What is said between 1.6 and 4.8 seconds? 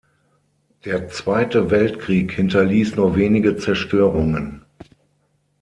Weltkrieg hinterließ nur wenige Zerstörungen.